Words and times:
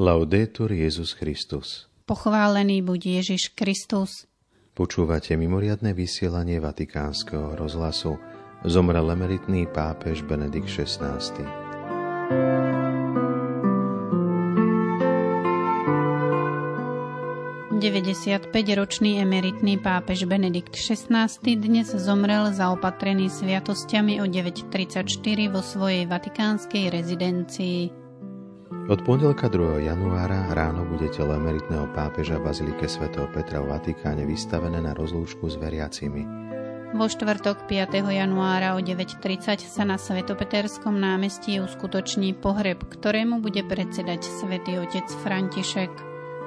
Laudetur 0.00 0.72
Jezus 0.72 1.12
Christus. 1.12 1.84
Pochválený 2.08 2.80
buď 2.80 3.20
Ježiš 3.20 3.52
Kristus. 3.52 4.24
Počúvate 4.72 5.36
mimoriadne 5.36 5.92
vysielanie 5.92 6.56
Vatikánskeho 6.56 7.52
rozhlasu. 7.52 8.16
Zomrel 8.64 9.04
emeritný 9.04 9.68
pápež 9.68 10.24
Benedikt 10.24 10.72
XVI. 10.72 11.20
95-ročný 17.76 19.20
emeritný 19.20 19.76
pápež 19.84 20.24
Benedikt 20.24 20.80
XVI 20.80 21.28
dnes 21.44 21.92
zomrel 21.92 22.48
zaopatrený 22.56 23.28
sviatosťami 23.28 24.24
o 24.24 24.24
9.34 24.24 25.04
vo 25.52 25.60
svojej 25.60 26.08
vatikánskej 26.08 26.88
rezidencii. 26.88 28.08
Od 28.90 29.06
pondelka 29.06 29.46
2. 29.46 29.86
januára 29.86 30.50
ráno 30.50 30.82
bude 30.82 31.06
telo 31.14 31.38
emeritného 31.38 31.94
pápeža 31.94 32.42
Bazilike 32.42 32.90
svätého 32.90 33.30
Petra 33.30 33.62
v 33.62 33.70
Vatikáne 33.70 34.26
vystavené 34.26 34.82
na 34.82 34.98
rozlúčku 34.98 35.46
s 35.46 35.54
veriacimi. 35.54 36.26
Vo 36.98 37.06
štvrtok 37.06 37.70
5. 37.70 38.02
januára 38.02 38.74
o 38.74 38.82
9.30 38.82 39.62
sa 39.62 39.86
na 39.86 39.94
Svetopeterskom 39.94 40.98
námestí 40.98 41.62
uskutoční 41.62 42.34
pohreb, 42.34 42.82
ktorému 42.82 43.38
bude 43.38 43.62
predsedať 43.62 44.26
svätý 44.26 44.82
otec 44.82 45.06
František. 45.22 45.94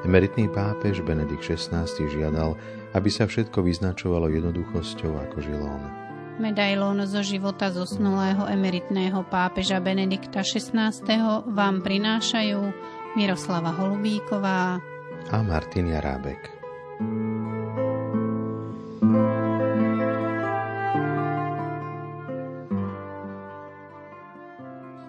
Emeritný 0.04 0.52
pápež 0.52 1.00
Benedikt 1.00 1.48
XVI 1.48 1.88
žiadal, 1.88 2.60
aby 2.92 3.08
sa 3.08 3.24
všetko 3.24 3.64
vyznačovalo 3.64 4.28
jednoduchosťou, 4.28 5.16
ako 5.16 5.38
žil 5.40 5.64
on. 5.64 6.03
Medailón 6.42 7.06
zo 7.06 7.22
života 7.22 7.70
zosnulého 7.70 8.50
emeritného 8.50 9.22
pápeža 9.30 9.78
Benedikta 9.78 10.42
XVI. 10.42 10.90
vám 11.46 11.86
prinášajú 11.86 12.60
Miroslava 13.14 13.70
Holubíková 13.70 14.82
a 15.30 15.38
Martin 15.46 15.94
Jarábek. 15.94 16.42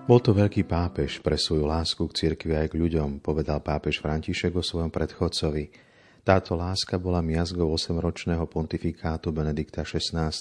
Bol 0.05 0.21
to 0.21 0.37
veľký 0.37 0.69
pápež 0.69 1.25
pre 1.25 1.41
svoju 1.41 1.65
lásku 1.65 2.05
k 2.05 2.13
cirkvi 2.13 2.53
aj 2.53 2.77
k 2.77 2.79
ľuďom, 2.85 3.25
povedal 3.25 3.65
pápež 3.65 4.05
František 4.05 4.53
o 4.53 4.61
svojom 4.61 4.93
predchodcovi. 4.93 5.73
Táto 6.21 6.53
láska 6.53 7.01
bola 7.01 7.25
miazgou 7.25 7.73
8-ročného 7.73 8.45
pontifikátu 8.45 9.33
Benedikta 9.33 9.81
XVI., 9.81 10.37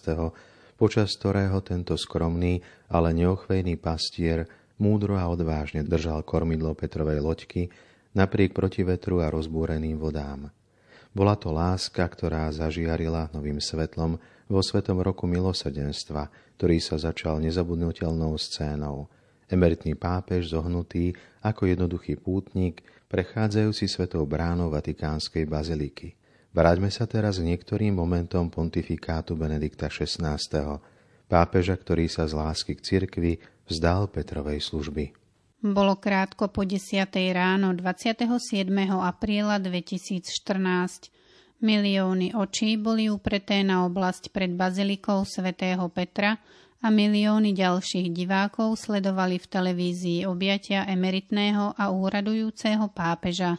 počas 0.84 1.16
ktorého 1.16 1.64
tento 1.64 1.96
skromný, 1.96 2.60
ale 2.92 3.16
neochvejný 3.16 3.80
pastier 3.80 4.44
múdro 4.76 5.16
a 5.16 5.32
odvážne 5.32 5.88
držal 5.88 6.28
kormidlo 6.28 6.76
Petrovej 6.76 7.24
loďky 7.24 7.72
napriek 8.12 8.52
protivetru 8.52 9.24
a 9.24 9.32
rozbúreným 9.32 9.96
vodám. 9.96 10.52
Bola 11.16 11.40
to 11.40 11.56
láska, 11.56 12.04
ktorá 12.04 12.52
zažiarila 12.52 13.32
novým 13.32 13.64
svetlom 13.64 14.20
vo 14.52 14.60
Svetom 14.60 15.00
roku 15.00 15.24
milosrdenstva, 15.24 16.28
ktorý 16.60 16.84
sa 16.84 17.00
začal 17.00 17.40
nezabudnutelnou 17.40 18.36
scénou– 18.36 19.08
Emeritný 19.54 19.94
pápež 19.94 20.50
zohnutý 20.50 21.14
ako 21.46 21.70
jednoduchý 21.70 22.18
pútnik, 22.18 22.82
prechádzajúci 23.06 23.86
svetou 23.86 24.26
bránou 24.26 24.74
Vatikánskej 24.74 25.46
baziliky. 25.46 26.18
Vráťme 26.54 26.94
sa 26.94 27.10
teraz 27.10 27.42
k 27.42 27.50
niektorým 27.50 27.98
momentom 27.98 28.54
pontifikátu 28.54 29.34
Benedikta 29.34 29.90
XVI. 29.90 30.38
Pápeža, 31.26 31.74
ktorý 31.74 32.06
sa 32.06 32.30
z 32.30 32.38
lásky 32.38 32.78
k 32.78 32.86
cirkvi 32.86 33.42
vzdal 33.66 34.06
Petrovej 34.14 34.62
služby. 34.62 35.18
Bolo 35.66 35.98
krátko 35.98 36.54
po 36.54 36.62
10. 36.62 37.10
ráno 37.34 37.74
27. 37.74 38.70
apríla 39.02 39.58
2014. 39.58 41.10
Milióny 41.64 42.38
očí 42.38 42.78
boli 42.78 43.10
upreté 43.10 43.66
na 43.66 43.88
oblasť 43.90 44.30
pred 44.30 44.54
bazilikou 44.54 45.26
svätého 45.26 45.90
Petra, 45.90 46.38
a 46.84 46.92
milióny 46.92 47.56
ďalších 47.56 48.12
divákov 48.12 48.76
sledovali 48.76 49.40
v 49.40 49.48
televízii 49.48 50.20
objatia 50.28 50.84
emeritného 50.84 51.80
a 51.80 51.88
úradujúceho 51.88 52.92
pápeža. 52.92 53.56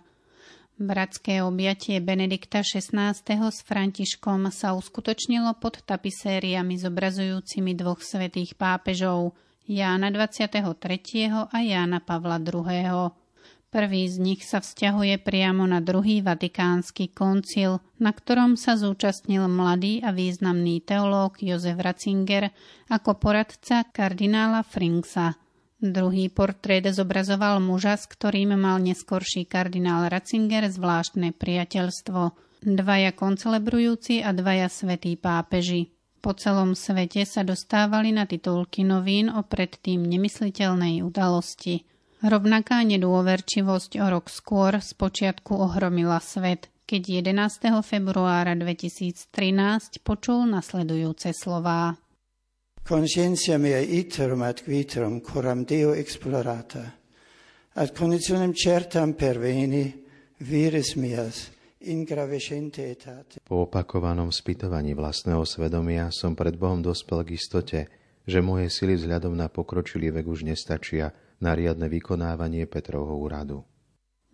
Bratské 0.75 1.39
objatie 1.39 2.03
Benedikta 2.03 2.67
XVI. 2.67 3.15
s 3.15 3.63
Františkom 3.63 4.51
sa 4.51 4.75
uskutočnilo 4.75 5.55
pod 5.63 5.79
tapisériami 5.87 6.75
zobrazujúcimi 6.83 7.79
dvoch 7.79 8.03
svetých 8.03 8.59
pápežov, 8.59 9.39
Jána 9.71 10.11
23. 10.11 10.51
a 11.31 11.59
Jána 11.63 12.03
Pavla 12.03 12.43
II. 12.43 13.07
Prvý 13.71 14.03
z 14.11 14.19
nich 14.19 14.43
sa 14.43 14.59
vzťahuje 14.59 15.23
priamo 15.23 15.63
na 15.63 15.79
druhý 15.79 16.27
vatikánsky 16.27 17.15
koncil, 17.15 17.79
na 18.03 18.11
ktorom 18.11 18.59
sa 18.59 18.75
zúčastnil 18.75 19.47
mladý 19.47 20.03
a 20.03 20.11
významný 20.11 20.83
teológ 20.83 21.39
Jozef 21.39 21.79
Ratzinger 21.79 22.51
ako 22.91 23.15
poradca 23.23 23.87
kardinála 23.95 24.67
Frinksa. 24.67 25.39
Druhý 25.85 26.33
portrét 26.33 26.89
zobrazoval 26.89 27.61
muža, 27.61 28.01
s 28.01 28.09
ktorým 28.09 28.57
mal 28.57 28.81
neskorší 28.81 29.45
kardinál 29.45 30.09
Ratzinger 30.09 30.73
zvláštne 30.73 31.37
priateľstvo. 31.37 32.33
Dvaja 32.65 33.13
koncelebrujúci 33.13 34.25
a 34.25 34.33
dvaja 34.33 34.73
svetí 34.73 35.21
pápeži. 35.21 35.93
Po 36.25 36.33
celom 36.33 36.73
svete 36.73 37.29
sa 37.29 37.45
dostávali 37.45 38.17
na 38.17 38.25
titulky 38.25 38.81
novín 38.81 39.29
o 39.29 39.45
predtým 39.45 40.01
nemysliteľnej 40.09 41.05
udalosti– 41.05 41.81
Rovnaká 42.25 42.81
nedôverčivosť 42.89 44.01
o 44.01 44.07
rok 44.09 44.33
skôr 44.33 44.81
spočiatku 44.81 45.61
ohromila 45.61 46.25
svet, 46.25 46.73
keď 46.89 47.21
11. 47.21 47.85
februára 47.85 48.57
2013 48.57 49.29
počul 50.01 50.49
nasledujúce 50.49 51.37
slová. 51.37 52.01
Conscientia 52.85 53.57
mea 53.57 53.81
iterum 53.81 54.43
ad 54.45 54.61
viterum 54.61 55.21
coram 55.25 55.65
Deo 55.65 55.95
explorata, 55.97 56.85
ad 57.73 57.97
conditionem 57.97 58.53
certam 58.53 59.15
perveni 59.17 60.05
vires 60.45 60.93
mias 60.95 61.49
in 61.79 62.05
etate. 62.05 63.41
Po 63.41 63.65
opakovanom 63.65 64.29
spýtovaní 64.29 64.93
vlastného 64.93 65.49
svedomia 65.49 66.13
som 66.13 66.37
pred 66.37 66.61
Bohom 66.61 66.85
dospel 66.85 67.25
k 67.25 67.33
istote, 67.41 67.89
že 68.29 68.45
moje 68.45 68.69
sily 68.69 69.01
vzhľadom 69.01 69.33
na 69.33 69.49
pokročilý 69.49 70.13
vek 70.21 70.29
už 70.29 70.45
nestačia 70.45 71.09
na 71.41 71.57
riadne 71.57 71.89
vykonávanie 71.89 72.69
Petrovho 72.69 73.17
úradu. 73.17 73.65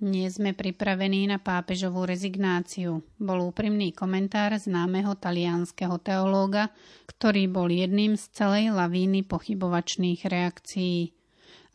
Nie 0.01 0.33
sme 0.33 0.57
pripravení 0.57 1.29
na 1.29 1.37
pápežovú 1.37 2.09
rezignáciu, 2.09 3.05
bol 3.21 3.53
úprimný 3.53 3.93
komentár 3.93 4.57
známeho 4.57 5.13
talianského 5.13 6.01
teológa, 6.01 6.73
ktorý 7.05 7.53
bol 7.53 7.69
jedným 7.69 8.17
z 8.17 8.25
celej 8.33 8.73
lavíny 8.73 9.29
pochybovačných 9.29 10.25
reakcií. 10.25 11.13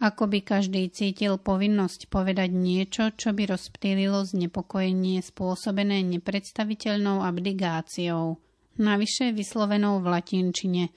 Ako 0.02 0.25
by 0.25 0.41
každý 0.41 0.90
cítil 0.90 1.38
povinnosť 1.38 2.09
povedať 2.09 2.50
niečo, 2.50 3.13
čo 3.13 3.30
by 3.30 3.46
rozptýlilo 3.46 4.25
znepokojenie 4.25 5.22
spôsobené 5.22 6.02
nepredstaviteľnou 6.18 7.22
abdigáciou, 7.22 8.42
navyše 8.81 9.38
vyslovenou 9.38 10.02
v 10.02 10.06
latinčine 10.18 10.90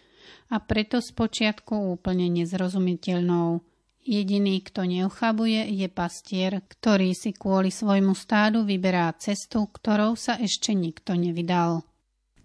a 0.49 0.65
preto 0.65 1.05
spočiatku 1.05 1.77
úplne 1.93 2.33
nezrozumiteľnou– 2.33 3.61
Jediný, 4.09 4.65
kto 4.65 4.89
neochabuje, 4.89 5.69
je 5.69 5.85
pastier, 5.93 6.65
ktorý 6.65 7.13
si 7.13 7.37
kvôli 7.37 7.69
svojmu 7.69 8.17
stádu 8.17 8.65
vyberá 8.65 9.13
cestu, 9.21 9.69
ktorou 9.69 10.17
sa 10.17 10.41
ešte 10.41 10.73
nikto 10.73 11.13
nevydal. 11.13 11.85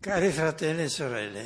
Cari 0.03 0.27
fratelli 0.35 0.83
e 0.83 0.91
sorelle, 0.91 1.45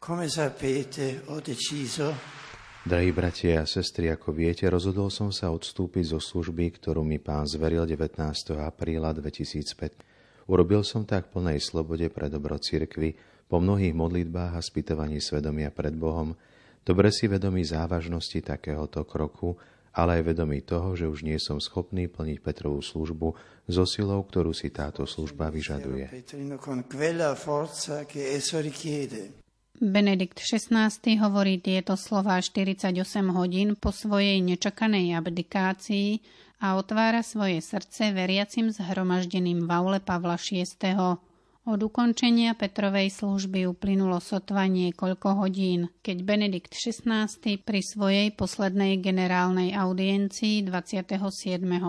come 0.00 0.32
sapete, 0.32 1.28
ho 1.28 1.44
deciso 1.44 2.40
Drahí 2.84 3.16
bratia 3.16 3.64
a 3.64 3.68
sestry, 3.68 4.12
ako 4.12 4.32
viete, 4.32 4.68
rozhodol 4.68 5.08
som 5.08 5.32
sa 5.32 5.48
odstúpiť 5.52 6.16
zo 6.16 6.20
služby, 6.20 6.80
ktorú 6.80 7.00
mi 7.00 7.16
pán 7.16 7.48
zveril 7.48 7.88
19. 7.88 8.20
apríla 8.60 9.12
2005. 9.12 10.48
Urobil 10.52 10.84
som 10.84 11.08
tak 11.08 11.32
plnej 11.32 11.64
slobode 11.64 12.12
pre 12.12 12.28
dobro 12.28 12.60
cirkvy, 12.60 13.16
po 13.48 13.60
mnohých 13.60 13.96
modlitbách 13.96 14.52
a 14.56 14.60
spýtovaní 14.60 15.16
svedomia 15.20 15.72
pred 15.72 15.96
Bohom, 15.96 16.36
Dobre 16.84 17.08
si 17.08 17.24
vedomý 17.24 17.64
závažnosti 17.64 18.44
takéhoto 18.44 19.08
kroku, 19.08 19.56
ale 19.96 20.20
aj 20.20 20.36
vedomý 20.36 20.60
toho, 20.60 20.92
že 20.92 21.08
už 21.08 21.24
nie 21.24 21.40
som 21.40 21.56
schopný 21.56 22.12
plniť 22.12 22.44
Petrovú 22.44 22.84
službu 22.84 23.32
so 23.64 23.84
silou, 23.88 24.20
ktorú 24.20 24.52
si 24.52 24.68
táto 24.68 25.08
služba 25.08 25.48
vyžaduje. 25.48 26.12
Benedikt 29.74 30.38
XVI 30.38 30.92
hovorí 31.18 31.58
tieto 31.58 31.98
slová 31.98 32.38
48 32.38 32.94
hodín 33.34 33.74
po 33.74 33.90
svojej 33.90 34.38
nečakanej 34.38 35.18
abdikácii 35.18 36.22
a 36.62 36.78
otvára 36.78 37.26
svoje 37.26 37.58
srdce 37.58 38.14
veriacim 38.14 38.70
zhromaždeným 38.70 39.66
v 39.66 39.70
aule 39.74 39.98
Pavla 39.98 40.38
VI. 40.38 40.68
Od 41.64 41.80
ukončenia 41.80 42.52
Petrovej 42.52 43.08
služby 43.08 43.64
uplynulo 43.64 44.20
sotva 44.20 44.68
niekoľko 44.68 45.40
hodín, 45.40 45.88
keď 46.04 46.16
Benedikt 46.20 46.76
XVI 46.76 47.24
pri 47.40 47.80
svojej 47.80 48.28
poslednej 48.36 49.00
generálnej 49.00 49.72
audiencii 49.72 50.60
27. 50.60 51.16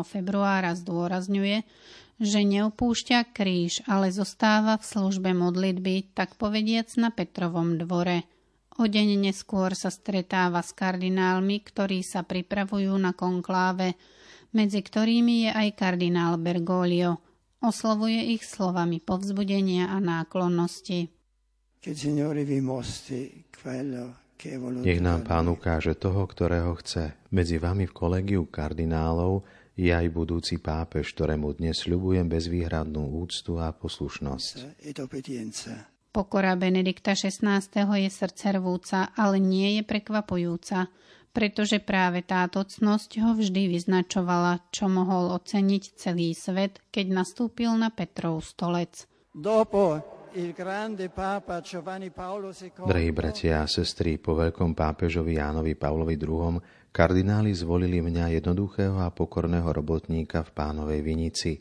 februára 0.08 0.72
zdôrazňuje, 0.80 1.68
že 2.24 2.40
neopúšťa 2.48 3.36
kríž, 3.36 3.84
ale 3.84 4.16
zostáva 4.16 4.80
v 4.80 4.88
službe 4.88 5.36
modlitby, 5.36 6.16
tak 6.16 6.40
povediac 6.40 6.88
na 6.96 7.12
Petrovom 7.12 7.76
dvore. 7.76 8.24
O 8.80 8.88
deň 8.88 9.28
neskôr 9.28 9.76
sa 9.76 9.92
stretáva 9.92 10.64
s 10.64 10.72
kardinálmi, 10.72 11.60
ktorí 11.60 12.00
sa 12.00 12.24
pripravujú 12.24 12.96
na 12.96 13.12
konkláve, 13.12 14.00
medzi 14.56 14.80
ktorými 14.80 15.36
je 15.44 15.52
aj 15.52 15.68
kardinál 15.76 16.40
Bergoglio– 16.40 17.20
Oslovuje 17.66 18.38
ich 18.38 18.46
slovami 18.46 19.02
povzbudenia 19.02 19.90
a 19.90 19.98
náklonnosti. 19.98 21.10
Nech 24.86 25.02
nám 25.02 25.22
pán 25.26 25.50
ukáže 25.50 25.98
toho, 25.98 26.30
ktorého 26.30 26.78
chce. 26.78 27.18
Medzi 27.34 27.58
vami 27.58 27.90
v 27.90 27.94
kolegiu 27.98 28.46
kardinálov 28.46 29.42
je 29.74 29.90
aj 29.90 30.06
budúci 30.14 30.62
pápež, 30.62 31.18
ktorému 31.18 31.58
dnes 31.58 31.90
ľubujem 31.90 32.30
bezvýhradnú 32.30 33.02
úctu 33.18 33.58
a 33.58 33.74
poslušnosť. 33.74 34.86
Pokora 36.14 36.54
Benedikta 36.54 37.18
XVI. 37.18 37.66
je 37.98 38.10
srdcervúca, 38.14 39.10
ale 39.18 39.42
nie 39.42 39.82
je 39.82 39.84
prekvapujúca 39.84 40.94
pretože 41.36 41.84
práve 41.84 42.24
táto 42.24 42.64
cnosť 42.64 43.20
ho 43.20 43.36
vždy 43.36 43.68
vyznačovala, 43.68 44.64
čo 44.72 44.88
mohol 44.88 45.36
oceniť 45.36 45.84
celý 46.00 46.32
svet, 46.32 46.80
keď 46.96 47.12
nastúpil 47.12 47.76
na 47.76 47.92
Petrov 47.92 48.40
stolec. 48.40 49.04
Drahí 52.88 53.12
bratia 53.12 53.54
a 53.60 53.68
sestry, 53.68 54.16
po 54.16 54.32
veľkom 54.40 54.72
pápežovi 54.72 55.36
Jánovi 55.36 55.76
Pavlovi 55.76 56.16
II. 56.16 56.56
kardináli 56.96 57.52
zvolili 57.52 58.00
mňa 58.00 58.40
jednoduchého 58.40 59.04
a 59.04 59.12
pokorného 59.12 59.68
robotníka 59.68 60.40
v 60.48 60.56
pánovej 60.56 61.04
vinici. 61.04 61.60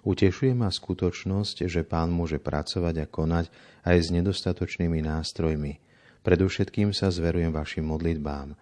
Utešuje 0.00 0.56
ma 0.56 0.72
skutočnosť, 0.72 1.68
že 1.68 1.84
pán 1.84 2.08
môže 2.08 2.40
pracovať 2.40 3.04
a 3.04 3.06
konať 3.08 3.52
aj 3.84 3.96
s 4.00 4.08
nedostatočnými 4.16 5.04
nástrojmi. 5.04 5.76
Predovšetkým 6.24 6.96
sa 6.96 7.12
zverujem 7.12 7.52
vašim 7.52 7.84
modlitbám– 7.84 8.56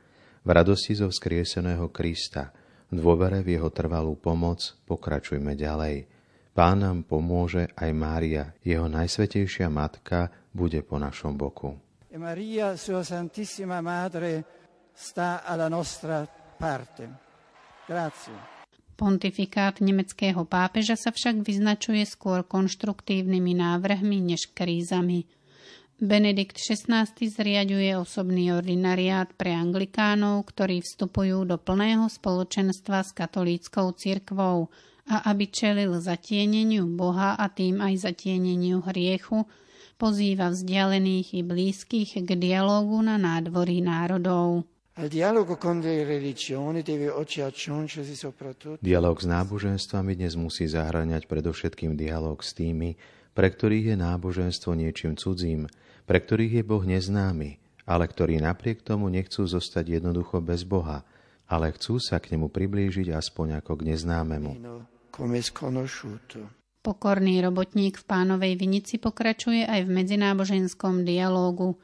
v 0.49 0.57
radosti 0.57 0.97
zo 0.97 1.13
vzkrieseného 1.13 1.93
Krista, 1.93 2.49
v 2.89 2.97
dôvere 2.97 3.45
v 3.45 3.61
jeho 3.61 3.69
trvalú 3.69 4.17
pomoc, 4.17 4.81
pokračujme 4.89 5.53
ďalej. 5.53 6.09
Pán 6.57 6.81
nám 6.81 7.05
pomôže 7.05 7.69
aj 7.77 7.91
Mária, 7.93 8.57
jeho 8.65 8.89
najsvetejšia 8.89 9.69
matka, 9.69 10.33
bude 10.49 10.81
po 10.81 10.97
našom 10.97 11.37
boku. 11.37 11.77
E 12.09 12.17
Maria, 12.17 12.81
sua 12.81 13.05
santissima 13.05 13.85
madre, 13.85 14.41
sta 14.97 15.45
alla 15.45 15.69
nostra 15.69 16.25
parte. 16.57 17.05
Grazie. 17.85 18.33
Pontifikát 18.97 19.85
nemeckého 19.85 20.49
pápeža 20.49 20.97
sa 20.97 21.13
však 21.13 21.45
vyznačuje 21.45 22.03
skôr 22.09 22.43
konštruktívnymi 22.43 23.53
návrhmi 23.61 24.19
než 24.25 24.49
krízami. 24.57 25.29
Benedikt 25.99 26.63
XVI 26.63 27.11
zriaďuje 27.11 27.99
osobný 27.99 28.55
ordinariát 28.55 29.35
pre 29.35 29.51
anglikánov, 29.51 30.47
ktorí 30.47 30.79
vstupujú 30.79 31.43
do 31.43 31.59
plného 31.59 32.07
spoločenstva 32.07 33.03
s 33.03 33.11
katolíckou 33.11 33.91
cirkvou 33.99 34.71
a 35.11 35.27
aby 35.35 35.51
čelil 35.51 35.99
zatieneniu 35.99 36.87
Boha 36.87 37.35
a 37.35 37.51
tým 37.51 37.83
aj 37.83 38.07
zatieneniu 38.07 38.79
hriechu, 38.87 39.43
pozýva 39.99 40.55
vzdialených 40.55 41.35
i 41.35 41.43
blízkych 41.43 42.23
k 42.23 42.31
dialogu 42.39 43.03
na 43.03 43.19
nádvorí 43.19 43.83
národov. 43.83 44.71
Dialóg 48.79 49.17
s 49.19 49.27
náboženstvami 49.27 50.13
dnes 50.15 50.35
musí 50.39 50.65
zahraňať 50.71 51.23
predovšetkým 51.27 51.99
dialóg 51.99 52.47
s 52.47 52.55
tými, 52.55 52.95
pre 53.35 53.51
ktorých 53.51 53.95
je 53.95 53.97
náboženstvo 53.99 54.79
niečím 54.79 55.19
cudzím, 55.19 55.67
pre 56.09 56.25
ktorých 56.25 56.59
je 56.59 56.65
Boh 56.65 56.81
neznámy, 56.81 57.61
ale 57.85 58.09
ktorí 58.09 58.41
napriek 58.41 58.81
tomu 58.81 59.13
nechcú 59.13 59.45
zostať 59.45 60.01
jednoducho 60.01 60.41
bez 60.41 60.65
Boha, 60.65 61.05
ale 61.45 61.69
chcú 61.77 62.01
sa 62.01 62.17
k 62.17 62.33
nemu 62.33 62.49
priblížiť 62.49 63.13
aspoň 63.13 63.61
ako 63.61 63.85
k 63.85 63.93
neznámemu. 63.93 64.53
Pokorný 66.79 67.35
robotník 67.45 68.01
v 68.01 68.05
pánovej 68.09 68.57
vinici 68.57 68.97
pokračuje 68.97 69.69
aj 69.69 69.85
v 69.85 69.91
medzináboženskom 69.93 71.05
dialógu. 71.05 71.77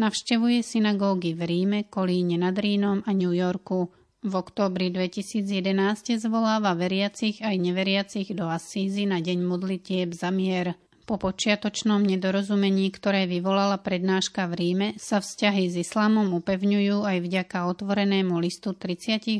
Navštevuje 0.00 0.64
synagógy 0.64 1.36
v 1.36 1.42
Ríme, 1.44 1.78
Kolíne 1.92 2.40
nad 2.40 2.56
Rínom 2.56 3.04
a 3.04 3.12
New 3.12 3.32
Yorku. 3.32 3.92
V 4.24 4.32
októbri 4.32 4.88
2011 4.88 6.16
zvoláva 6.16 6.72
veriacich 6.72 7.44
aj 7.44 7.56
neveriacich 7.60 8.32
do 8.32 8.48
Asízy 8.48 9.04
na 9.04 9.20
deň 9.20 9.38
modlitieb 9.44 10.16
za 10.16 10.32
mier. 10.32 10.78
Po 11.06 11.22
počiatočnom 11.22 12.02
nedorozumení, 12.02 12.90
ktoré 12.90 13.30
vyvolala 13.30 13.78
prednáška 13.78 14.50
v 14.50 14.52
Ríme, 14.58 14.88
sa 14.98 15.22
vzťahy 15.22 15.70
s 15.70 15.86
islamom 15.86 16.34
upevňujú 16.42 17.06
aj 17.06 17.22
vďaka 17.22 17.70
otvorenému 17.70 18.34
listu 18.42 18.74
38 18.74 19.38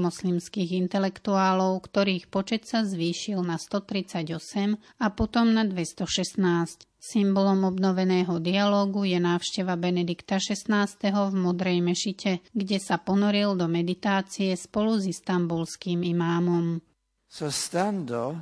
moslimských 0.00 0.70
intelektuálov, 0.72 1.84
ktorých 1.84 2.32
počet 2.32 2.64
sa 2.64 2.80
zvýšil 2.80 3.44
na 3.44 3.60
138 3.60 4.80
a 4.96 5.06
potom 5.12 5.52
na 5.52 5.68
216. 5.68 6.88
Symbolom 6.96 7.68
obnoveného 7.68 8.40
dialógu 8.40 9.04
je 9.04 9.20
návšteva 9.20 9.76
Benedikta 9.76 10.40
XVI. 10.40 10.88
v 10.96 11.34
Modrej 11.36 11.84
Mešite, 11.84 12.40
kde 12.56 12.80
sa 12.80 12.96
ponoril 12.96 13.52
do 13.52 13.68
meditácie 13.68 14.56
spolu 14.56 14.96
s 14.96 15.12
istambulským 15.12 16.00
imámom. 16.08 16.80
Sostando 17.28 18.40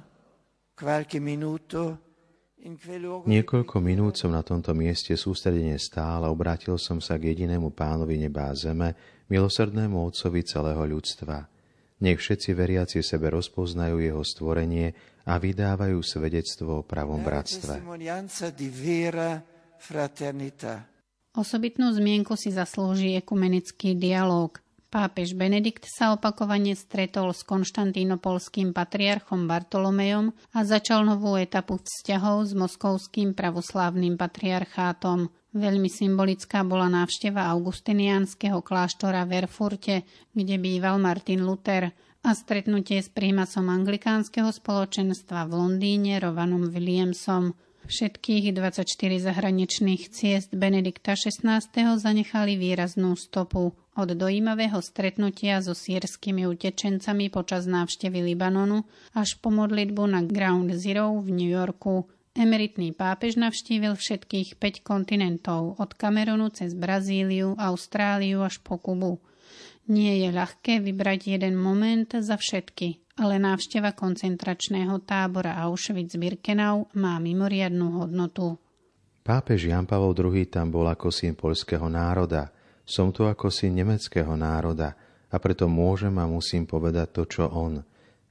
qualche 0.79 1.19
minuto 1.19 2.04
Niekoľko 3.29 3.77
minút 3.85 4.17
som 4.17 4.33
na 4.33 4.41
tomto 4.41 4.73
mieste 4.73 5.13
sústredene 5.21 5.77
stál 5.77 6.25
a 6.25 6.33
obrátil 6.33 6.81
som 6.81 6.97
sa 6.97 7.21
k 7.21 7.37
jedinému 7.37 7.77
pánovi 7.77 8.17
neba 8.17 8.49
a 8.49 8.57
zeme, 8.57 8.97
milosrdnému 9.29 10.01
Otcovi 10.01 10.41
celého 10.49 10.81
ľudstva. 10.89 11.45
Nech 12.01 12.17
všetci 12.17 12.57
veriaci 12.57 13.05
sebe 13.05 13.29
rozpoznajú 13.37 14.01
jeho 14.01 14.25
stvorenie 14.25 14.97
a 15.29 15.37
vydávajú 15.37 16.01
svedectvo 16.01 16.81
o 16.81 16.87
pravom 16.87 17.21
bratstve. 17.21 17.85
Osobitnú 21.35 21.87
zmienku 21.93 22.33
si 22.41 22.49
zaslúži 22.49 23.13
ekumenický 23.21 23.93
dialog. 23.93 24.64
Pápež 24.95 25.35
Benedikt 25.35 25.91
sa 25.91 26.15
opakovane 26.15 26.79
stretol 26.79 27.35
s 27.35 27.43
konštantínopolským 27.43 28.71
patriarchom 28.71 29.51
Bartolomejom 29.51 30.31
a 30.55 30.63
začal 30.63 31.03
novú 31.03 31.35
etapu 31.35 31.83
vzťahov 31.83 32.47
s 32.47 32.55
moskovským 32.55 33.35
pravoslávnym 33.35 34.15
patriarchátom. 34.15 35.35
Veľmi 35.51 35.91
symbolická 35.91 36.63
bola 36.63 36.87
návšteva 36.87 37.51
augustiniánskeho 37.59 38.63
kláštora 38.63 39.27
v 39.27 39.43
Erfurte, 39.43 40.07
kde 40.31 40.63
býval 40.63 41.03
Martin 41.03 41.43
Luther 41.43 41.91
a 42.23 42.31
stretnutie 42.31 43.03
s 43.03 43.11
prímasom 43.11 43.75
anglikánskeho 43.75 44.55
spoločenstva 44.55 45.51
v 45.51 45.59
Londýne 45.59 46.23
Rovanom 46.23 46.71
Williamsom. 46.71 47.59
Všetkých 47.91 48.55
24 48.55 48.87
zahraničných 49.27 50.07
ciest 50.15 50.55
Benedikta 50.55 51.19
XVI. 51.19 51.67
zanechali 51.99 52.55
výraznú 52.55 53.19
stopu. 53.19 53.75
Od 53.95 54.11
dojímavého 54.11 54.83
stretnutia 54.83 55.63
so 55.63 55.71
sírskymi 55.71 56.51
utečencami 56.51 57.31
počas 57.31 57.71
návštevy 57.71 58.27
Libanonu 58.27 58.83
až 59.15 59.39
po 59.39 59.55
modlitbu 59.55 60.03
na 60.11 60.21
Ground 60.27 60.75
Zero 60.75 61.15
v 61.23 61.31
New 61.31 61.47
Yorku. 61.47 62.11
Emeritný 62.35 62.91
pápež 62.91 63.39
navštívil 63.39 63.95
všetkých 63.95 64.59
5 64.59 64.83
kontinentov, 64.83 65.79
od 65.79 65.95
Kamerunu 65.95 66.51
cez 66.51 66.75
Brazíliu, 66.75 67.55
Austráliu 67.55 68.43
až 68.43 68.59
po 68.67 68.83
Kubu. 68.83 69.23
Nie 69.87 70.27
je 70.27 70.35
ľahké 70.35 70.83
vybrať 70.83 71.39
jeden 71.39 71.55
moment 71.55 72.11
za 72.19 72.35
všetky, 72.35 73.15
ale 73.23 73.39
návšteva 73.39 73.95
koncentračného 73.95 75.07
tábora 75.07 75.55
Auschwitz-Birkenau 75.63 76.91
má 76.99 77.23
mimoriadnú 77.23 78.03
hodnotu. 78.03 78.59
Pápež 79.23 79.71
Jan 79.71 79.87
Pavel 79.87 80.19
II 80.19 80.43
tam 80.51 80.75
bol 80.75 80.91
ako 80.91 81.15
syn 81.15 81.39
polského 81.39 81.87
národa– 81.87 82.51
som 82.85 83.11
tu 83.11 83.25
ako 83.25 83.49
si 83.49 83.73
nemeckého 83.73 84.37
národa 84.37 84.95
a 85.33 85.37
preto 85.41 85.67
môžem 85.67 86.15
a 86.21 86.29
musím 86.29 86.69
povedať 86.69 87.11
to, 87.11 87.23
čo 87.27 87.45
on. 87.51 87.83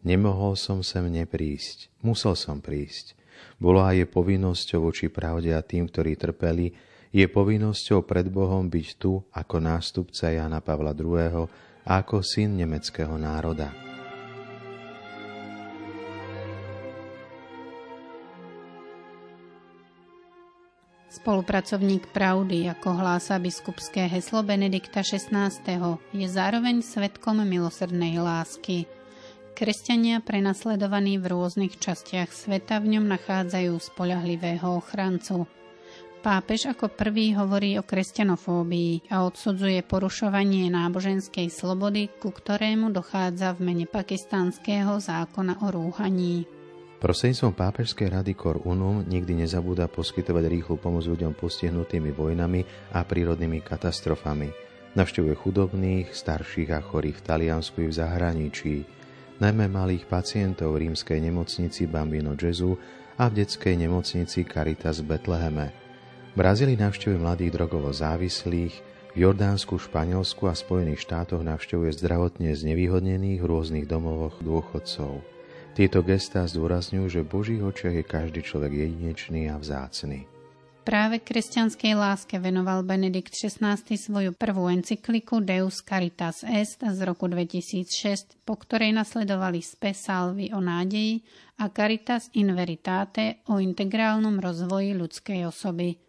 Nemohol 0.05 0.55
som 0.55 0.85
sem 0.85 1.03
neprísť. 1.09 1.91
Musel 2.05 2.37
som 2.37 2.63
prísť. 2.63 3.17
Bolo 3.59 3.83
aj 3.83 4.03
je 4.03 4.07
povinnosťou 4.07 4.87
voči 4.87 5.07
pravde 5.11 5.51
a 5.51 5.65
tým, 5.65 5.89
ktorí 5.89 6.15
trpeli, 6.15 6.71
je 7.13 7.25
povinnosťou 7.29 8.07
pred 8.07 8.25
Bohom 8.31 8.65
byť 8.65 8.87
tu 8.97 9.21
ako 9.31 9.55
nástupca 9.61 10.33
Jana 10.33 10.63
Pavla 10.65 10.97
II. 10.97 11.45
a 11.85 11.91
ako 12.01 12.25
syn 12.25 12.57
nemeckého 12.57 13.13
národa. 13.19 13.82
Spolupracovník 21.13 22.09
pravdy, 22.09 22.73
ako 22.73 22.97
hlása 22.97 23.37
biskupské 23.37 24.09
heslo 24.09 24.41
Benedikta 24.41 25.05
XVI, 25.05 25.53
je 26.09 26.25
zároveň 26.25 26.81
svetkom 26.81 27.37
milosrdnej 27.45 28.17
lásky. 28.17 28.89
Kresťania 29.53 30.25
prenasledovaní 30.25 31.21
v 31.21 31.29
rôznych 31.29 31.77
častiach 31.77 32.33
sveta 32.33 32.81
v 32.81 32.97
ňom 32.97 33.05
nachádzajú 33.05 33.77
spolahlivého 33.77 34.65
ochrancu. 34.81 35.45
Pápež 36.25 36.73
ako 36.73 36.89
prvý 36.89 37.37
hovorí 37.37 37.77
o 37.77 37.85
kresťanofóbii 37.85 39.13
a 39.13 39.21
odsudzuje 39.21 39.85
porušovanie 39.85 40.73
náboženskej 40.73 41.45
slobody, 41.53 42.09
ku 42.09 42.33
ktorému 42.33 42.89
dochádza 42.89 43.53
v 43.53 43.69
mene 43.69 43.85
pakistanského 43.85 44.97
zákona 44.97 45.61
o 45.61 45.67
rúhaní. 45.69 46.49
Prostredníctvom 47.03 47.51
pápežskej 47.59 48.15
rady 48.15 48.31
Cor 48.31 48.63
Unum 48.63 49.03
nikdy 49.03 49.43
nezabúda 49.43 49.91
poskytovať 49.91 50.47
rýchlu 50.47 50.79
pomoc 50.79 51.03
ľuďom 51.03 51.35
postihnutými 51.35 52.15
vojnami 52.15 52.63
a 52.95 53.03
prírodnými 53.03 53.59
katastrofami. 53.59 54.55
Navštevuje 54.95 55.35
chudobných, 55.35 56.15
starších 56.15 56.71
a 56.71 56.79
chorých 56.79 57.19
v 57.19 57.25
Taliansku 57.27 57.83
i 57.83 57.91
v 57.91 57.97
zahraničí, 57.99 58.75
najmä 59.43 59.67
malých 59.67 60.07
pacientov 60.07 60.79
v 60.79 60.87
rímskej 60.87 61.19
nemocnici 61.27 61.91
Bambino 61.91 62.39
Gesù 62.39 62.79
a 63.19 63.27
v 63.27 63.35
detskej 63.35 63.83
nemocnici 63.83 64.47
Caritas 64.47 65.03
v 65.03 65.11
Betleheme. 65.11 65.75
V 66.31 66.35
Brazílii 66.39 66.79
navštevuje 66.79 67.19
mladých 67.19 67.51
drogovo 67.51 67.91
závislých, 67.91 68.79
v 69.11 69.17
Jordánsku, 69.19 69.75
Španielsku 69.75 70.47
a 70.47 70.55
Spojených 70.55 71.03
štátoch 71.03 71.43
navštevuje 71.43 71.99
zdravotne 71.99 72.55
znevýhodnených 72.55 73.43
v 73.43 73.49
rôznych 73.51 73.91
domovoch 73.91 74.39
dôchodcov. 74.39 75.32
Tieto 75.73 76.05
gestá 76.05 76.45
zdôrazňujú, 76.45 77.05
že 77.09 77.25
v 77.25 77.31
Božích 77.33 77.61
očiach 77.65 77.97
je 77.97 78.05
každý 78.05 78.45
človek 78.45 78.77
jedinečný 78.77 79.49
a 79.49 79.57
vzácny. 79.57 80.29
Práve 80.85 81.23
kresťanskej 81.23 81.95
láske 81.95 82.37
venoval 82.37 82.85
Benedikt 82.85 83.33
XVI 83.33 83.79
svoju 83.81 84.35
prvú 84.35 84.67
encykliku 84.69 85.41
Deus 85.41 85.81
Caritas 85.81 86.43
Est 86.43 86.83
z 86.83 86.99
roku 87.07 87.25
2006, 87.25 88.43
po 88.43 88.59
ktorej 88.59 88.91
nasledovali 88.93 89.63
Spe 89.63 89.95
Salvi 89.95 90.51
o 90.53 90.61
nádeji 90.61 91.25
a 91.63 91.71
Caritas 91.71 92.29
in 92.35 92.51
Veritate 92.51 93.41
o 93.49 93.57
integrálnom 93.63 94.43
rozvoji 94.43 94.91
ľudskej 94.93 95.47
osoby. 95.47 96.02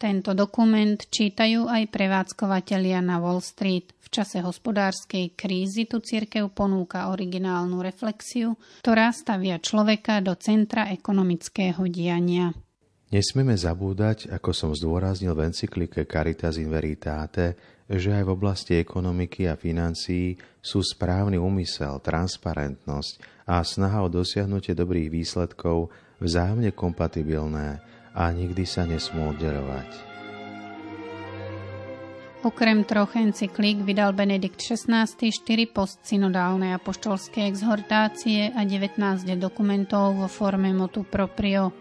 Tento 0.00 0.32
dokument 0.32 0.96
čítajú 0.96 1.68
aj 1.68 1.92
prevádzkovateľia 1.92 3.04
na 3.04 3.20
Wall 3.20 3.44
Street. 3.44 3.92
V 4.00 4.08
čase 4.08 4.40
hospodárskej 4.40 5.36
krízy 5.36 5.84
tu 5.84 6.00
cirkev 6.00 6.56
ponúka 6.56 7.12
originálnu 7.12 7.84
reflexiu, 7.84 8.56
ktorá 8.80 9.12
stavia 9.12 9.60
človeka 9.60 10.24
do 10.24 10.32
centra 10.40 10.88
ekonomického 10.88 11.84
diania. 11.92 12.48
Nesmieme 13.12 13.52
zabúdať, 13.52 14.32
ako 14.32 14.50
som 14.56 14.70
zdôraznil 14.72 15.36
v 15.36 15.52
encyklike 15.52 16.08
Caritas 16.08 16.56
in 16.56 16.72
Veritate, 16.72 17.60
že 17.84 18.16
aj 18.16 18.24
v 18.24 18.32
oblasti 18.32 18.80
ekonomiky 18.80 19.52
a 19.52 19.60
financií 19.60 20.32
sú 20.64 20.80
správny 20.80 21.36
úmysel, 21.36 22.00
transparentnosť 22.00 23.44
a 23.52 23.60
snaha 23.60 24.00
o 24.00 24.08
dosiahnutie 24.08 24.72
dobrých 24.72 25.12
výsledkov 25.12 25.92
vzájomne 26.24 26.72
kompatibilné 26.72 27.89
a 28.20 28.28
nikdy 28.28 28.68
sa 28.68 28.84
nesmú 28.84 29.32
oddelovať. 29.32 30.12
Okrem 32.40 32.88
troch 32.88 33.20
encyklík 33.20 33.84
vydal 33.84 34.16
Benedikt 34.16 34.64
XVI 34.64 35.04
4 35.04 35.36
postsynodálne 35.76 36.72
apoštolské 36.72 37.44
exhortácie 37.44 38.48
a 38.56 38.64
19 38.64 38.96
dokumentov 39.36 40.16
vo 40.16 40.28
forme 40.28 40.72
motu 40.72 41.04
proprio. 41.04 41.72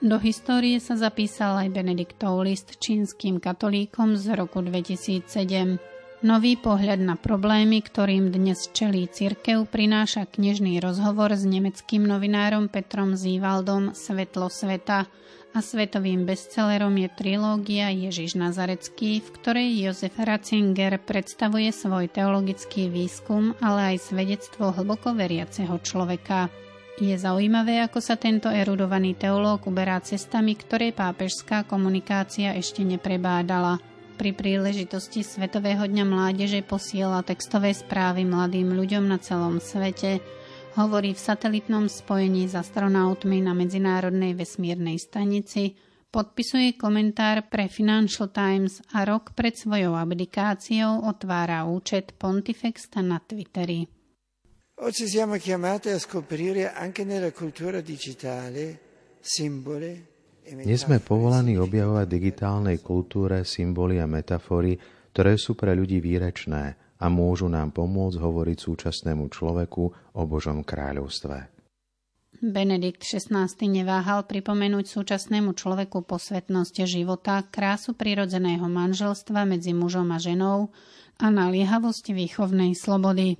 Do 0.00 0.16
histórie 0.20 0.80
sa 0.80 0.96
zapísal 0.96 1.68
aj 1.68 1.68
Benediktov 1.72 2.44
list 2.44 2.80
čínskym 2.80 3.40
katolíkom 3.40 4.16
z 4.16 4.36
roku 4.36 4.64
2007. 4.64 5.76
Nový 6.24 6.56
pohľad 6.56 7.04
na 7.04 7.20
problémy, 7.20 7.84
ktorým 7.84 8.32
dnes 8.32 8.72
čelí 8.72 9.04
cirkev, 9.12 9.68
prináša 9.68 10.24
knežný 10.24 10.80
rozhovor 10.80 11.36
s 11.36 11.44
nemeckým 11.44 12.08
novinárom 12.08 12.72
Petrom 12.72 13.12
Zívaldom 13.12 13.92
Svetlo 13.92 14.48
sveta 14.48 15.04
a 15.54 15.62
svetovým 15.62 16.26
bestsellerom 16.26 16.90
je 16.98 17.08
trilógia 17.14 17.94
Ježiš 17.94 18.34
Nazarecký, 18.34 19.22
v 19.22 19.28
ktorej 19.38 19.68
Jozef 19.86 20.18
Ratzinger 20.18 20.98
predstavuje 20.98 21.70
svoj 21.70 22.10
teologický 22.10 22.90
výskum, 22.90 23.54
ale 23.62 23.94
aj 23.94 24.10
svedectvo 24.10 24.74
hlboko 24.74 25.14
veriaceho 25.14 25.78
človeka. 25.78 26.50
Je 26.98 27.14
zaujímavé, 27.14 27.78
ako 27.86 28.02
sa 28.02 28.18
tento 28.18 28.50
erudovaný 28.50 29.14
teológ 29.14 29.66
uberá 29.70 30.02
cestami, 30.02 30.58
ktoré 30.58 30.90
pápežská 30.90 31.62
komunikácia 31.70 32.54
ešte 32.58 32.82
neprebádala– 32.82 33.78
pri 34.14 34.30
príležitosti 34.30 35.26
Svetového 35.26 35.90
dňa 35.90 36.06
mládeže 36.06 36.62
posiela 36.62 37.26
textové 37.26 37.74
správy 37.74 38.22
mladým 38.22 38.70
ľuďom 38.70 39.10
na 39.10 39.18
celom 39.18 39.58
svete, 39.58 40.22
hovorí 40.74 41.14
v 41.14 41.20
satelitnom 41.22 41.86
spojení 41.86 42.50
s 42.50 42.54
astronautmi 42.58 43.38
na 43.42 43.54
Medzinárodnej 43.54 44.34
vesmírnej 44.34 44.98
stanici, 44.98 45.78
podpisuje 46.10 46.74
komentár 46.78 47.46
pre 47.50 47.70
Financial 47.70 48.30
Times 48.30 48.82
a 48.94 49.06
rok 49.06 49.34
pred 49.34 49.54
svojou 49.54 49.94
abdikáciou 49.98 51.06
otvára 51.06 51.66
účet 51.66 52.14
Pontifexta 52.18 53.02
na 53.02 53.18
Twitteri. 53.22 53.86
Oggi 54.74 55.06
siamo 55.06 55.38
chiamati 55.38 55.94
a 55.94 55.98
scoprire 56.02 56.74
anche 56.74 57.06
nella 57.06 57.30
cultura 57.30 57.78
digitale 57.78 58.78
simbole 59.22 60.14
dnes 60.44 60.84
sme 60.84 61.00
povolaní 61.00 61.56
objavovať 61.56 62.04
digitálnej 62.04 62.84
kultúre 62.84 63.48
symboly 63.48 63.96
a 63.96 64.04
metafory, 64.04 64.76
ktoré 65.08 65.40
sú 65.40 65.56
pre 65.56 65.72
ľudí 65.72 66.04
výrečné 66.04 66.83
a 67.04 67.06
môžu 67.12 67.52
nám 67.52 67.76
pomôcť 67.76 68.16
hovoriť 68.16 68.58
súčasnému 68.64 69.28
človeku 69.28 69.84
o 70.16 70.22
Božom 70.24 70.64
kráľovstve. 70.64 71.52
Benedikt 72.40 73.04
XVI 73.04 73.48
neváhal 73.68 74.24
pripomenúť 74.24 74.84
súčasnému 74.88 75.52
človeku 75.52 76.02
posvetnosť 76.08 76.88
života, 76.88 77.44
krásu 77.44 77.92
prirodzeného 77.92 78.64
manželstva 78.66 79.44
medzi 79.44 79.76
mužom 79.76 80.08
a 80.12 80.18
ženou 80.18 80.72
a 81.20 81.26
naliehavosť 81.28 82.16
výchovnej 82.16 82.72
slobody. 82.74 83.36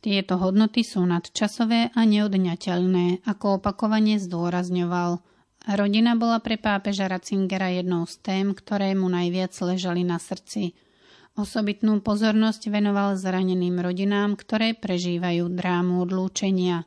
Tieto 0.00 0.36
hodnoty 0.36 0.84
sú 0.84 1.04
nadčasové 1.04 1.94
a 1.94 2.00
neodňateľné, 2.04 3.28
ako 3.28 3.60
opakovane 3.60 4.16
zdôrazňoval– 4.16 5.20
Rodina 5.64 6.12
bola 6.12 6.44
pre 6.44 6.60
pápeža 6.60 7.08
Ratzingera 7.08 7.72
jednou 7.72 8.04
z 8.04 8.20
tém, 8.20 8.52
ktoré 8.52 8.92
mu 8.92 9.08
najviac 9.08 9.56
ležali 9.64 10.04
na 10.04 10.20
srdci. 10.20 10.76
Osobitnú 11.34 11.98
pozornosť 11.98 12.70
venoval 12.70 13.18
zraneným 13.18 13.82
rodinám, 13.82 14.38
ktoré 14.38 14.78
prežívajú 14.78 15.50
drámu 15.50 16.06
odlúčenia. 16.06 16.86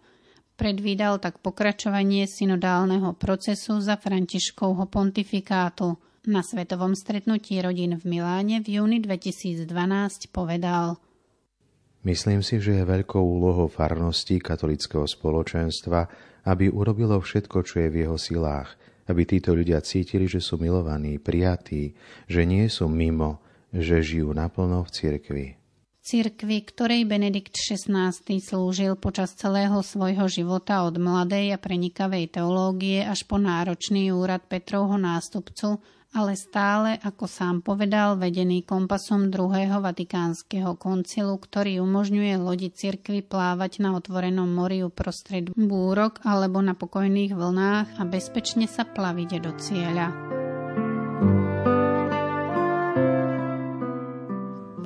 Predvídal 0.56 1.20
tak 1.20 1.44
pokračovanie 1.44 2.24
synodálneho 2.26 3.12
procesu 3.20 3.84
za 3.84 4.00
Františkovho 4.00 4.88
pontifikátu. 4.88 6.00
Na 6.28 6.44
svetovom 6.44 6.96
stretnutí 6.96 7.60
rodín 7.60 8.00
v 8.00 8.04
Miláne 8.08 8.64
v 8.64 8.80
júni 8.80 9.04
2012 9.04 9.68
povedal 10.32 11.00
Myslím 12.08 12.40
si, 12.40 12.64
že 12.64 12.80
je 12.80 12.84
veľkou 12.88 13.20
úlohou 13.20 13.68
farnosti 13.68 14.40
katolického 14.40 15.04
spoločenstva 15.04 16.08
aby 16.48 16.72
urobilo 16.72 17.20
všetko, 17.20 17.58
čo 17.68 17.84
je 17.84 17.90
v 17.92 18.08
jeho 18.08 18.16
silách, 18.16 18.80
aby 19.12 19.28
títo 19.28 19.52
ľudia 19.52 19.84
cítili, 19.84 20.32
že 20.32 20.40
sú 20.40 20.56
milovaní, 20.56 21.20
prijatí, 21.20 21.92
že 22.32 22.48
nie 22.48 22.72
sú 22.72 22.88
mimo, 22.88 23.44
že 23.72 24.04
žijú 24.04 24.32
naplno 24.32 24.84
v 24.84 24.90
cirkvi. 24.90 25.46
Cirkvi, 26.08 26.64
ktorej 26.64 27.04
Benedikt 27.04 27.52
XVI 27.52 28.16
slúžil 28.40 28.96
počas 28.96 29.36
celého 29.36 29.84
svojho 29.84 30.32
života 30.32 30.88
od 30.88 30.96
mladej 30.96 31.52
a 31.52 31.60
prenikavej 31.60 32.32
teológie 32.32 33.04
až 33.04 33.28
po 33.28 33.36
náročný 33.36 34.16
úrad 34.16 34.48
Petrovho 34.48 34.96
nástupcu, 34.96 35.84
ale 36.16 36.40
stále, 36.40 36.96
ako 37.04 37.28
sám 37.28 37.60
povedal, 37.60 38.16
vedený 38.16 38.64
kompasom 38.64 39.28
druhého 39.28 39.84
vatikánskeho 39.84 40.80
koncilu, 40.80 41.36
ktorý 41.36 41.84
umožňuje 41.84 42.40
lodi 42.40 42.72
cirkvi 42.72 43.20
plávať 43.20 43.84
na 43.84 44.00
otvorenom 44.00 44.48
mori 44.48 44.88
uprostred 44.88 45.52
búrok 45.60 46.24
alebo 46.24 46.64
na 46.64 46.72
pokojných 46.72 47.36
vlnách 47.36 48.00
a 48.00 48.04
bezpečne 48.08 48.64
sa 48.72 48.88
plaviť 48.88 49.30
do 49.44 49.52
cieľa. 49.60 50.08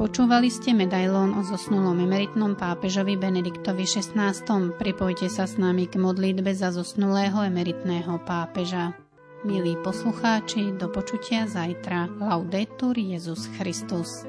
Počúvali 0.01 0.50
ste 0.50 0.74
medailón 0.74 1.38
o 1.38 1.46
zosnulom 1.46 1.93
emeritnom 2.01 2.58
pápežovi 2.58 3.22
Benediktovi 3.22 3.86
XVI. 3.86 4.34
Pripojte 4.74 5.29
sa 5.29 5.46
s 5.46 5.62
nami 5.62 5.86
k 5.86 6.01
modlitbe 6.01 6.58
za 6.58 6.74
zosnulého 6.74 7.38
emeritného 7.46 8.17
pápeža. 8.25 8.98
Milí 9.46 9.77
poslucháči, 9.86 10.74
do 10.74 10.89
počutia 10.89 11.46
zajtra. 11.46 12.10
Laudetur 12.17 12.98
Jezus 12.98 13.46
Christus. 13.62 14.25